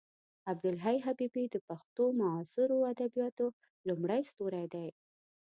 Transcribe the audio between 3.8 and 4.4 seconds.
لومړی